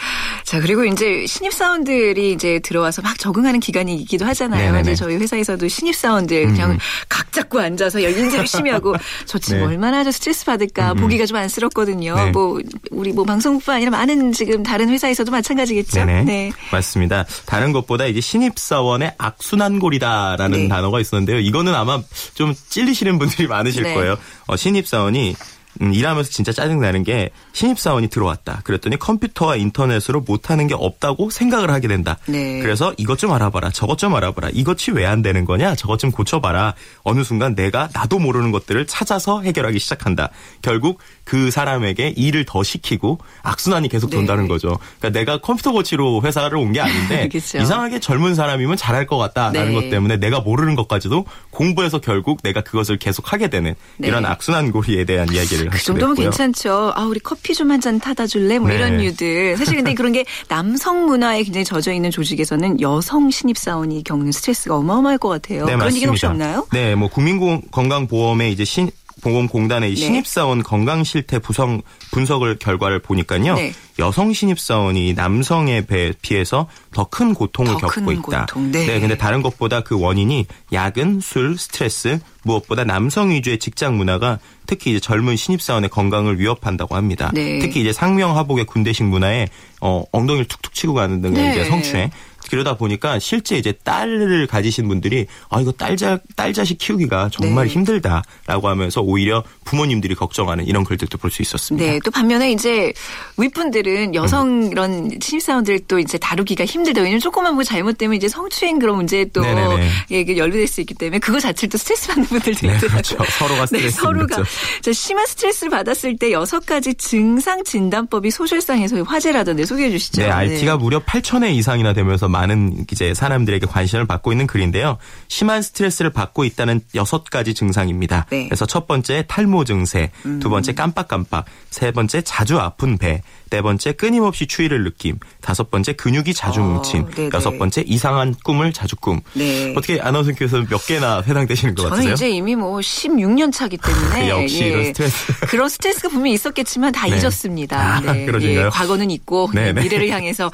[0.43, 4.59] 자, 그리고 이제 신입 사원들이 이제 들어와서 막 적응하는 기간이기도 하잖아요.
[4.59, 4.77] 네네네.
[4.77, 4.81] 음.
[4.81, 6.77] 이제 저희 회사에서도 신입 사원들 그냥
[7.09, 9.65] 각 잡고 앉아서 열린지 열심히 하고 저 지금 네.
[9.65, 12.15] 얼마나 저 스트레스 받을까 보기가 좀 안쓰럽거든요.
[12.15, 12.31] 네.
[12.31, 16.05] 뭐 우리 뭐 방송국뿐 아니라 많은 지금 다른 회사에서도 마찬가지겠죠.
[16.05, 16.23] 네네.
[16.23, 16.51] 네.
[16.71, 17.25] 맞습니다.
[17.45, 20.67] 다른 것보다 이제 신입 사원의 악순환골이다라는 네.
[20.67, 21.39] 단어가 있었는데요.
[21.39, 22.01] 이거는 아마
[22.35, 23.95] 좀 찔리시는 분들이 많으실 네.
[23.95, 24.17] 거예요.
[24.45, 25.35] 어, 신입 사원이
[25.81, 28.61] 음, 일하면서 진짜 짜증나는 게 신입사원이 들어왔다.
[28.63, 32.17] 그랬더니 컴퓨터와 인터넷으로 못하는 게 없다고 생각을 하게 된다.
[32.27, 32.59] 네.
[32.61, 33.69] 그래서 이것 좀 알아봐라.
[33.71, 34.49] 저것 좀 알아봐라.
[34.53, 35.75] 이것이 왜 안 되는 거냐?
[35.75, 36.73] 저것 좀 고쳐봐라.
[37.03, 40.29] 어느 순간 내가 나도 모르는 것들을 찾아서 해결하기 시작한다.
[40.63, 44.17] 결국 그 사람에게 일을 더 시키고 악순환이 계속 네.
[44.17, 44.77] 돈다는 거죠.
[44.99, 47.57] 그러니까 내가 컴퓨터 고치로 회사를 온 게 아닌데 그쵸.
[47.57, 49.73] 이상하게 젊은 사람이면 잘할 것 같다라는 네.
[49.73, 54.07] 것 때문에 내가 모르는 것까지도 공부해서 결국 내가 그것을 계속 하게 되는 네.
[54.07, 56.29] 이런 악순환 고리에 대한 이야기를 그 하게 정도면 됐고요.
[56.31, 56.93] 괜찮죠.
[56.95, 58.59] 아, 우리 커피 좀 한 잔 타다 줄래?
[58.59, 58.75] 뭐 네.
[58.75, 59.57] 이런 류들.
[59.57, 64.75] 사실 근데 그런 게 남성 문화에 굉장히 젖어 있는 조직에서는 여성 신입 사원이 겪는 스트레스가
[64.77, 65.65] 어마어마할 것 같아요.
[65.65, 66.67] 그런 얘기는 혹시 없나요?
[66.71, 68.89] 네, 뭐 국민건강보험의 이제 신
[69.21, 70.01] 보험공단의 이 네.
[70.01, 73.55] 신입사원 건강 실태 부성 분석을 결과를 보니까요.
[73.55, 73.73] 네.
[73.97, 78.45] 여성 신입사원이 남성에 배- 비해서 더 큰 고통을 더 겪고 큰 있다.
[78.47, 78.99] 고통, 네.
[78.99, 84.99] 근데 다른 것보다 그 원인이 야근, 술, 스트레스, 무엇보다 남성 위주의 직장 문화가 특히 이제
[84.99, 87.31] 젊은 신입사원의 건강을 위협한다고 합니다.
[87.33, 87.59] 네.
[87.59, 89.47] 특히 이제 상명하복의 군대식 문화에
[89.81, 91.51] 어, 엉덩이를 툭툭 치고 가는 등의 네.
[91.51, 92.09] 이제 성추행
[92.49, 97.73] 그러다 보니까 실제 이제 딸을 가지신 분들이 아 이거 딸자 딸 자식 키우기가 정말 네.
[97.73, 101.85] 힘들다라고 하면서 오히려 부모님들이 걱정하는 이런 글들도 볼 수 있었습니다.
[101.85, 102.93] 네, 또 반면에 이제
[103.37, 104.71] 윗분들은 여성 음.
[104.71, 107.01] 이런 신입사원들 또 이제 다루기가 힘들다.
[107.01, 109.89] 왜냐면 조금만 뭐 잘못되면 이제 성추행 그런 문제에 또 네네네.
[110.11, 112.89] 예, 이게 연루될 수 있기 때문에 그거 자체를 또 스트레스 받는 분들도 네, 있더라고요.
[112.89, 113.17] 그렇죠.
[113.37, 114.49] 서로가 네, 스트레스 서로가 받죠.
[114.81, 120.21] 자, 심한 스트레스를 받았을 때 여섯 가지 증상 진단법이 소셜상에서 화제라던데 소개해 주시죠.
[120.21, 124.97] 네, RT가 무려 8천회 이상이나 되면서 많은 이제 사람들에게 관심을 받고 있는 글인데요.
[125.27, 128.25] 심한 스트레스를 받고 있다는 여섯 가지 증상입니다.
[128.29, 128.43] 네.
[128.43, 128.47] 음.
[128.49, 133.21] 그래서 첫 번째 탈모 증세, 두 번째 깜빡깜빡, 세 번째 자주 아픈 배,
[133.55, 137.29] 네 번째 끊임없이 추위를 느낌, 다섯 번째 근육이 자주 어, 뭉침, 네네.
[137.33, 139.21] 여섯 번째 이상한 꿈을 자주 꿈.
[139.31, 139.71] 네.
[139.77, 142.13] 어떻게 아나운서께서 몇 개나 해당되시는 것 저는 같으세요?
[142.15, 145.33] 이제 이미 뭐 16년 차기 때문에 역시 이런 스트레스.
[145.47, 147.15] 그런 스트레스가 분명히 있었겠지만 다 네.
[147.15, 147.97] 잊었습니다.
[147.97, 148.71] 아, 그러신가요?
[148.71, 149.83] 과거는 있고 네, 네.
[149.83, 150.51] 미래를 향해서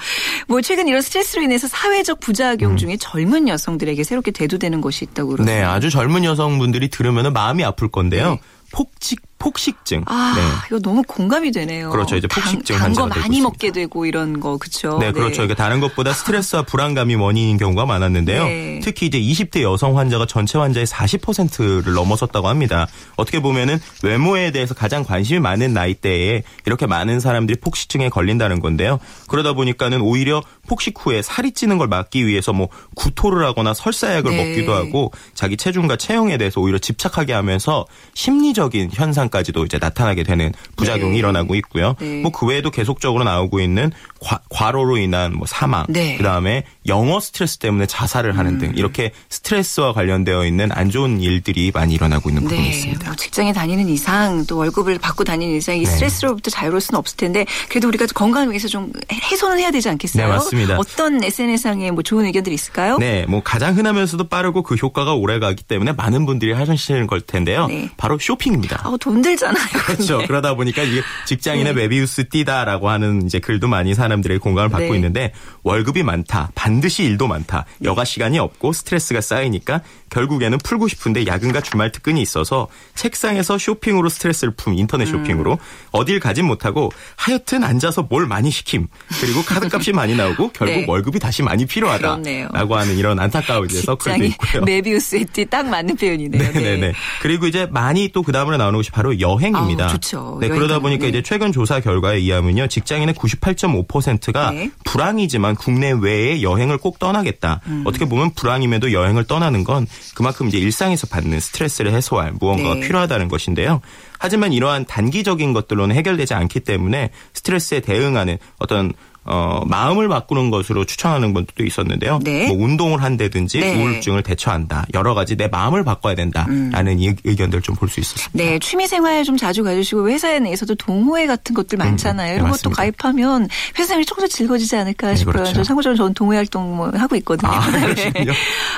[0.47, 5.55] 뭐 최근 이런 스트레스로 인해서 사회적 부작용 중에 젊은 여성들에게 새롭게 대두되는 것이 있다고 그러네요.
[5.55, 5.57] 음.
[5.57, 8.33] 네, 아주 젊은 여성분들이 들으면 마음이 아플 건데요.
[8.35, 8.41] 네.
[8.71, 10.03] 폭식, 폭식증.
[10.05, 10.41] 아, 네.
[10.67, 11.89] 이거 너무 공감이 되네요.
[11.89, 12.15] 그렇죠.
[12.15, 13.49] 이제 폭식증 단거 환자가 되고 많이 있습니다.
[13.49, 14.99] 먹게 되고 이런 거 그렇죠.
[14.99, 15.37] 네, 그렇죠.
[15.37, 18.43] 그러니까 다른 것보다 스트레스와 불안감이 원인인 경우가 많았는데요.
[18.43, 18.79] 네.
[18.83, 22.87] 특히 이제 20대 여성 환자가 전체 환자의 40%를 넘어섰다고 합니다.
[23.15, 28.99] 어떻게 보면은 외모에 대해서 가장 관심이 많은 나이대에 이렇게 많은 사람들이 폭식증에 걸린다는 건데요.
[29.27, 34.45] 그러다 보니까는 오히려 폭식 후에 살이 찌는 걸 막기 위해서 뭐 구토를 하거나 설사약을 네.
[34.45, 40.53] 먹기도 하고 자기 체중과 체형에 대해서 오히려 집착하게 하면서 심리적인 현상 까지도 이제 나타나게 되는
[40.75, 41.17] 부작용이 네.
[41.17, 41.95] 일어나고 있고요.
[41.99, 42.21] 네.
[42.21, 46.17] 뭐그 외에도 계속적으로 나오고 있는 과, 과로로 인한 뭐 사망, 네.
[46.17, 48.59] 그 다음에 영어 스트레스 때문에 자살을 하는 음.
[48.59, 53.05] 등 이렇게 스트레스와 관련되어 있는 안 좋은 일들이 많이 일어나고 있는 부분이 네, 있습니다.
[53.07, 55.85] 뭐 직장에 다니는 이상 또 월급을 받고 다니는 이상 이 네.
[55.85, 60.27] 스트레스로부터 자유로울 수는 없을 텐데 그래도 우리가 건강을 위해서 좀 해소는 해야 되지 않겠어요?
[60.27, 60.77] 네, 맞습니다.
[60.77, 62.97] 어떤 SNS상에 뭐 좋은 의견들이 있을까요?
[62.97, 67.67] 네, 뭐 가장 흔하면서도 빠르고 그 효과가 오래 가기 때문에 많은 분들이 하시는 걸 텐데요.
[67.67, 67.89] 네.
[67.97, 68.81] 바로 쇼핑입니다.
[68.83, 69.67] 아우 돈 들잖아요.
[69.85, 70.17] 그렇죠.
[70.17, 70.27] 근데.
[70.27, 74.95] 그러다 보니까 이게 직장인의 메비우스 띠다라고 하는 이제 글도 많이 사람들의 공감을 받고 네.
[74.95, 81.61] 있는데 월급이 많다, 반드시 일도 많다, 여가 시간이 없고 스트레스가 쌓이니까 결국에는 풀고 싶은데 야근과
[81.61, 85.11] 주말 특근이 있어서 책상에서 쇼핑으로 스트레스를 품 인터넷 음.
[85.19, 85.57] 쇼핑으로
[85.91, 88.87] 어딜 가진 못하고 하여튼 앉아서 뭘 많이 시킴
[89.21, 90.85] 그리고 카드값이 많이 나오고 결국 네.
[90.87, 92.07] 월급이 다시 많이 그렇네요.
[92.07, 94.63] 필요하다라고 하는 이런 안타까운 이제 서클도 있고요.
[94.65, 96.51] 메비우스의 띠딱 맞는 표현이네요.
[96.51, 96.93] 네네네.
[97.21, 99.85] 그리고 이제 많이 또 그 다음으로 나오는 것이 바로 여행입니다.
[99.85, 100.37] 아우, 좋죠.
[100.39, 101.09] 네, 그러다 보니까 네.
[101.09, 102.67] 이제 최근 조사 결과에 의하면요.
[102.67, 104.71] 직장인의 98.5%가 네.
[104.85, 107.61] 불황이지만 국내 외에 여행을 꼭 떠나겠다.
[107.67, 107.83] 음.
[107.85, 112.81] 어떻게 보면 불황임에도 여행을 떠나는 건 그만큼 이제 일상에서 받는 스트레스를 해소할 무언가가 네.
[112.81, 113.81] 필요하다는 것인데요.
[114.19, 118.93] 하지만 이러한 단기적인 것들로는 해결되지 않기 때문에 스트레스에 대응하는 어떤
[119.23, 122.19] 어, 마음을 바꾸는 것으로 추천하는 분들도 있었는데요.
[122.23, 122.47] 네.
[122.47, 123.75] 뭐 운동을 한다든지 네.
[123.83, 124.85] 우울증을 대처한다.
[124.93, 128.31] 여러 가지 내 마음을 바꿔야 된다라는 이 의견들 좀볼 수 있었습니다.
[128.33, 132.29] 네, 취미 생활 좀 자주 가주시고 회사 내에서도 동호회 같은 것들 많잖아요.
[132.31, 132.71] 네, 이런 것도.
[132.71, 135.33] 가입하면 회사 생활이 조금 더 즐거워지지 않을까 네, 싶어요.
[135.33, 135.53] 그렇죠.
[135.53, 137.51] 저 참고적으로 저는 동호회 활동 뭐 하고 있거든요.
[137.51, 138.31] 아, 그러시군요.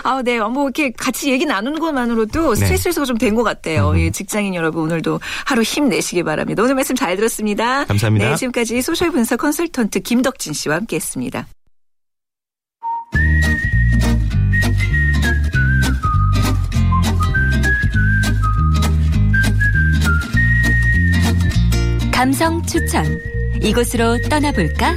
[0.03, 0.39] 아, 네.
[0.39, 3.91] 뭐 이렇게 같이 얘기 나누는 것만으로도 스트레스 해소가 좀 된 것 같아요.
[3.91, 3.99] 음.
[3.99, 6.61] 예, 직장인 여러분 오늘도 하루 힘내시기 바랍니다.
[6.63, 7.85] 오늘 말씀 잘 들었습니다.
[7.85, 8.29] 감사합니다.
[8.31, 11.47] 네, 지금까지 소셜 분석 컨설턴트 김덕진 씨와 함께했습니다.
[22.11, 23.05] 감성 추천.
[23.61, 24.95] 이곳으로 떠나볼까?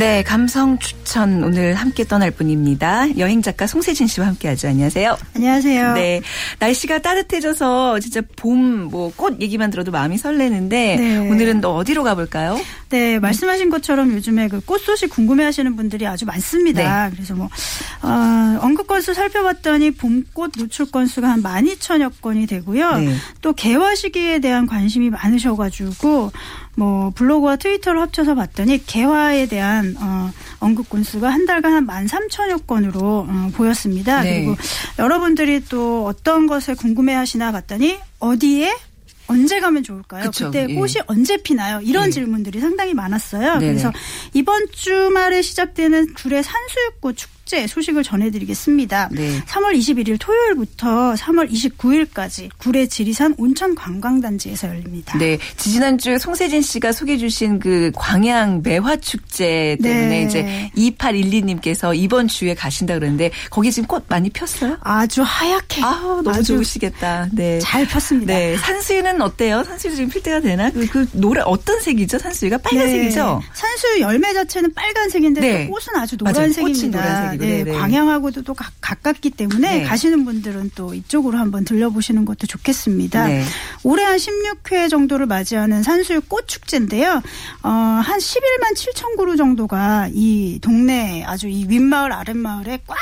[0.00, 3.18] 네, 감성 추천 오늘 함께 떠날 분입니다.
[3.18, 4.68] 여행 작가 송세진 씨와 함께하죠.
[4.68, 5.18] 안녕하세요.
[5.36, 5.92] 안녕하세요.
[5.92, 6.22] 네,
[6.58, 11.18] 날씨가 따뜻해져서 진짜 봄 뭐 꽃 얘기만 들어도 마음이 설레는데 네.
[11.18, 12.58] 오늘은 또 어디로 가볼까요?
[12.88, 17.10] 네, 말씀하신 것처럼 요즘에 그 꽃 소식 궁금해하시는 분들이 아주 많습니다.
[17.10, 17.50] 그래서 뭐
[18.02, 22.96] 어, 언급 건수 살펴봤더니 봄꽃 노출 건수가 한 12,000여 건이 되고요.
[23.00, 23.14] 네.
[23.42, 26.32] 또 개화 시기에 대한 관심이 많으셔가지고
[26.80, 33.26] 뭐 블로그와 트위터를 합쳐서 봤더니 개화에 대한 어, 언급 건수가 한 달간 한 13,000여 건으로
[33.28, 34.22] 어, 보였습니다.
[34.22, 34.36] 네.
[34.36, 34.56] 그리고
[34.98, 38.74] 여러분들이 또 어떤 것을 궁금해하시나 봤더니 어디에
[39.26, 40.30] 언제 가면 좋을까요?
[40.30, 40.74] 그쵸, 그때 예.
[40.74, 41.80] 꽃이 언제 피나요?
[41.82, 42.10] 이런 예.
[42.10, 43.58] 질문들이 상당히 많았어요.
[43.58, 43.72] 네네.
[43.72, 43.92] 그래서
[44.32, 49.08] 이번 주말에 시작되는 굴의 산수유꽃 축제 소식을 전해드리겠습니다.
[49.12, 49.40] 네.
[49.46, 55.18] 3월 21일 토요일부터 3월 29일까지 굴의 지리산 온천 관광단지에서 열립니다.
[55.18, 60.22] 네, 지난주에 송세진 씨가 소개해 주신 그 광양 매화 축제 때문에 네.
[60.22, 64.78] 이제 2812님께서 이번 주에 가신다 그러는데 거기 지금 꽃 많이 폈어요?
[64.80, 67.28] 아주 하얗게 아우, 너무 아주 좋으시겠다.
[67.32, 67.58] 네.
[67.60, 68.32] 잘 폈습니다.
[68.34, 69.64] 네, 산수유는 어때요?
[69.64, 70.70] 산수유 지금 필 때가 되나?
[70.70, 72.18] 그, 그 노래 어떤 색이죠?
[72.18, 73.40] 산수유가 빨간색이죠?
[73.42, 73.48] 네.
[73.52, 75.66] 산수 열매 자체는 빨간색인데 네.
[75.66, 76.16] 또 꽃은 아주.
[76.18, 76.62] 노란색입니다.
[76.62, 77.39] 꽃이 노란색이고.
[77.40, 77.78] 네, 네네.
[77.78, 79.84] 광양하고도 또 가, 가깝기 때문에 네.
[79.84, 83.26] 가시는 분들은 또 이쪽으로 한번 들려보시는 것도 좋겠습니다.
[83.26, 83.44] 네.
[83.82, 87.22] 올해 한 16회 정도를 맞이하는 산수유 꽃 축제인데요.
[87.62, 92.96] 어, 한 11만 7천 그루 정도가 이 동네 아주 이 윗마을 아랫마을에 꽉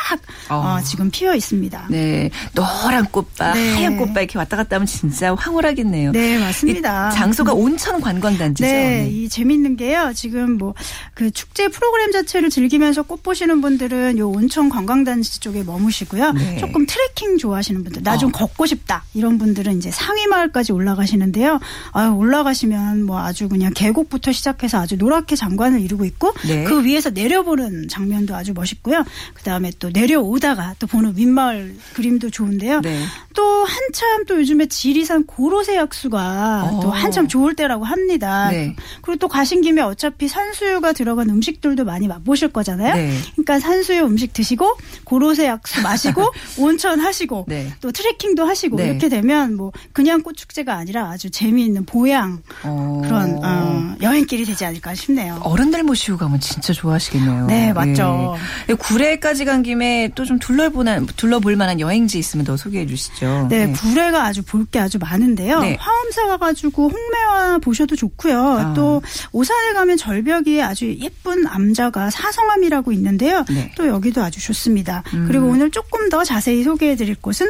[0.50, 0.80] 어, 어.
[0.82, 1.86] 지금 피어 있습니다.
[1.90, 3.74] 네, 노란 꽃밭, 네.
[3.74, 6.12] 하얀 꽃밭 이렇게 왔다 갔다 하면 진짜 황홀하겠네요.
[6.12, 7.10] 네, 맞습니다.
[7.10, 8.66] 이 장소가 온천 관광단지죠?
[8.66, 10.12] 네, 이 재밌는 게요.
[10.14, 10.74] 지금 뭐
[11.14, 16.32] 그 축제 프로그램 자체를 즐기면서 꽃 보시는 분들은 요 온천 관광단지 쪽에 머무시고요.
[16.32, 16.56] 네.
[16.58, 18.32] 조금 트레킹 좋아하시는 분들, 나좀 어.
[18.32, 21.60] 걷고 싶다 이런 분들은 이제 상위 마을까지 올라가시는데요.
[21.92, 26.64] 아유, 올라가시면 뭐 아주 그냥 계곡부터 시작해서 아주 노랗게 장관을 이루고 있고 네.
[26.64, 29.04] 그 위에서 내려보는 장면도 아주 멋있고요.
[29.34, 32.80] 그 다음에 또 내려오다가 또 보는 윗마을 그림도 좋은데요.
[32.80, 33.02] 네.
[33.34, 36.80] 또 한참 또 요즘에 지리산 고로쇠 약수가 어.
[36.82, 38.50] 또 한참 좋을 때라고 합니다.
[38.50, 38.74] 네.
[39.02, 42.94] 그리고 또 가신 김에 어차피 산수유가 들어간 음식들도 많이 맛보실 거잖아요.
[42.94, 43.16] 네.
[43.32, 47.72] 그러니까 산수유 음식 드시고 고로쇠 약수 마시고 온천 하시고 네.
[47.80, 48.88] 또 트레킹도 하시고 네.
[48.88, 53.00] 이렇게 되면 뭐 그냥 꽃 축제가 아니라 아주 재미있는 보양 어.
[53.04, 55.40] 그런 어, 여행길이 되지 않을까 싶네요.
[55.44, 57.46] 어른들 모시고 가면 진짜 좋아하시겠네요.
[57.46, 58.36] 네, 맞죠.
[58.68, 58.74] 예.
[58.74, 60.84] 구례까지 간 김에 또 좀 둘러볼
[61.16, 63.46] 둘러볼 만한 여행지 있으면 더 소개해 주시죠.
[63.48, 65.60] 네, 구례가 아주 볼 게 아주 많은데요.
[65.60, 65.78] 네.
[65.80, 68.38] 화엄사 가가지고 홍매화 보셔도 좋고요.
[68.38, 68.74] 아.
[68.74, 69.00] 또
[69.32, 73.46] 오산에 가면 절벽이 아주 예쁜 암자가 사성암이라고 있는데요.
[73.48, 73.72] 네.
[73.76, 75.02] 또 여기 도 아주 좋습니다.
[75.14, 75.26] 음.
[75.26, 77.46] 그리고 오늘 조금 더 자세히 소개해 드릴 곳은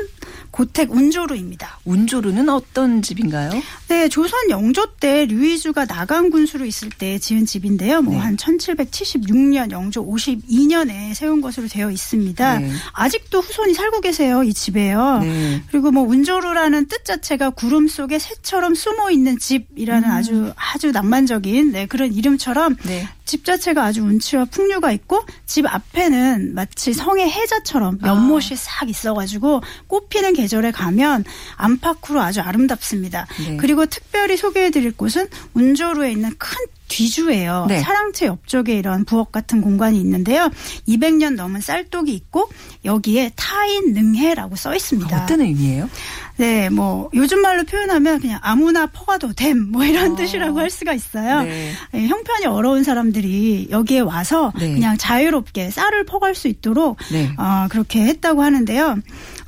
[0.50, 1.80] 고택 운조루입니다.
[1.84, 3.50] 운조루는 어떤 집인가요?
[3.88, 8.02] 네, 조선 영조 때 류이주가 나강 군수로 있을 때 지은 집인데요.
[8.02, 8.20] 뭐 네.
[8.20, 12.58] 한 1776년 영조 52년에 세운 것으로 되어 있습니다.
[12.58, 12.70] 네.
[12.92, 15.20] 아직도 후손이 살고 계세요, 이 집에요.
[15.22, 15.62] 네.
[15.70, 21.86] 그리고 뭐 운조루라는 뜻 자체가 구름 속에 새처럼 숨어 있는 집이라는 아주 아주 낭만적인 네,
[21.86, 23.08] 그런 이름처럼 네.
[23.28, 30.34] 집 자체가 아주 운치와 풍류가 있고 집 앞에는 마치 성의 해자처럼 연못이 싹 있어가지고 꽃피는
[30.34, 31.24] 계절에 가면
[31.56, 33.26] 안팎으로 아주 아름답습니다.
[33.46, 33.56] 네.
[33.56, 36.56] 그리고 특별히 소개해드릴 곳은 운조루에 있는 큰
[36.88, 37.66] 뒤주예요.
[37.68, 37.80] 네.
[37.80, 40.50] 사랑채 옆쪽에 이런 부엌 같은 공간이 있는데요.
[40.88, 42.48] 200년 넘은 쌀독이 있고
[42.84, 45.24] 여기에 타인 능해라고 써 있습니다.
[45.24, 45.88] 어떤 의미예요?
[46.36, 51.38] 네, 뭐 요즘 말로 표현하면 그냥 아무나 퍼가도 됨 뭐 이런 뜻이라고 할 수가 있어요.
[51.38, 51.42] 아.
[51.42, 51.72] 네.
[51.92, 54.72] 네, 형편이 어려운 사람들이 여기에 와서 네.
[54.72, 57.30] 그냥 자유롭게 쌀을 퍼갈 수 있도록 네.
[57.36, 58.98] 어, 그렇게 했다고 하는데요.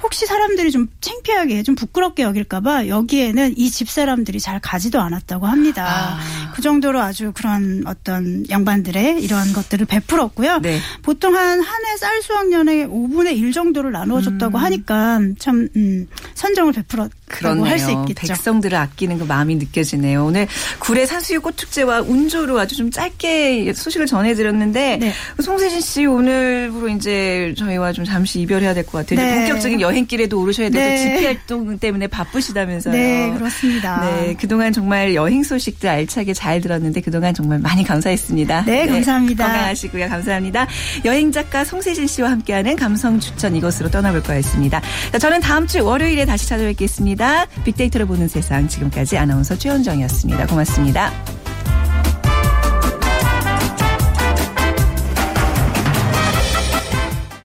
[0.03, 6.17] 혹시 사람들이 좀 창피하게 좀 부끄럽게 여길까봐 여기에는 이 집 사람들이 잘 가지도 않았다고 합니다.
[6.19, 6.53] 아.
[6.55, 10.59] 그 정도로 아주 그런 어떤 양반들의 이러한 것들을 베풀었고요.
[10.59, 10.79] 네.
[11.03, 14.63] 보통 한 한 해 쌀 수확년에 5분의 1 정도를 나누어줬다고 음.
[14.65, 18.27] 하니까 참 음, 선정을 베풀었다고 할 수 있겠죠.
[18.29, 20.25] 백성들을 아끼는 그 마음이 느껴지네요.
[20.25, 20.47] 오늘
[20.81, 25.13] 구례 산수유 꽃축제와 운조로 아주 좀 짧게 소식을 전해드렸는데 네.
[25.43, 29.21] 송세진 씨 오늘부로 이제 저희와 좀 잠시 이별해야 될 것 같아요.
[29.27, 29.35] 네.
[29.47, 30.97] 본격적인 여행길에도 오르셔야 되고 네.
[30.99, 32.95] 집회 활동 때문에 바쁘시다면서요.
[32.95, 34.01] 네, 그렇습니다.
[34.05, 38.65] 네, 그동안 정말 여행 소식들 알차게 잘 들었는데 그동안 정말 많이 감사했습니다.
[38.65, 39.47] 네, 네 감사합니다.
[39.47, 40.09] 건강하시고요.
[40.09, 40.67] 감사합니다.
[41.05, 44.81] 여행 작가 송세진 씨와 함께하는 감성 추천 이곳으로 떠나볼 거였습니다.
[45.21, 47.47] 저는 다음 주 월요일에 다시 찾아뵙겠습니다.
[47.65, 50.47] 빅데이터를 보는 세상 지금까지 아나운서 최현정이었습니다.
[50.47, 51.40] 고맙습니다.